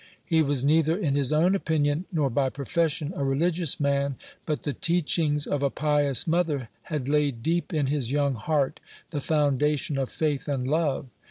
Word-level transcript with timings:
He 0.25 0.41
was 0.41 0.63
neither 0.63 0.97
in 0.97 1.13
his 1.13 1.31
own 1.31 1.53
opinion, 1.53 2.05
nor 2.11 2.31
by 2.31 2.49
profession, 2.49 3.13
a 3.15 3.23
religious 3.23 3.79
man; 3.79 4.15
but 4.47 4.63
the 4.63 4.73
teachings 4.73 5.45
of 5.45 5.61
a 5.61 5.69
pious 5.69 6.25
mother 6.25 6.69
had 6.85 7.07
laid 7.07 7.43
deep 7.43 7.71
in 7.71 7.85
his 7.85 8.11
young 8.11 8.33
heart 8.33 8.79
the 9.11 9.21
foundation 9.21 9.99
of 9.99 10.09
faith 10.09 10.47
and 10.47 10.67
love. 10.67 11.05